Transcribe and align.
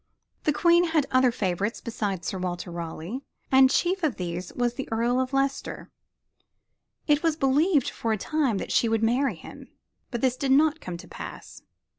The 0.45 0.51
Queen 0.51 0.85
had 0.85 1.05
other 1.11 1.31
favorites 1.31 1.79
beside 1.79 2.25
Sir 2.25 2.39
Walter 2.39 2.71
Raleigh, 2.71 3.19
and 3.51 3.69
chief 3.69 4.01
of 4.01 4.15
these 4.15 4.51
was 4.53 4.73
the 4.73 4.89
Earl 4.91 5.19
of 5.19 5.31
Leicester. 5.31 5.91
It 7.05 7.21
was 7.21 7.35
believed 7.35 7.91
for 7.91 8.11
a 8.11 8.17
time 8.17 8.57
that 8.57 8.71
she 8.71 8.89
would 8.89 9.03
marry 9.03 9.35
him 9.35 9.67
but 10.09 10.21
this 10.21 10.37
did 10.37 10.53
not 10.53 10.81
come 10.81 10.97
to 10.97 11.07
pass. 11.07 11.61